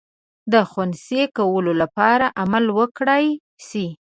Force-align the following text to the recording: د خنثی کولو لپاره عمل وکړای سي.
د 0.51 0.53
خنثی 0.71 1.21
کولو 1.37 1.71
لپاره 1.81 2.25
عمل 2.41 2.65
وکړای 2.79 3.25
سي. 3.67 3.85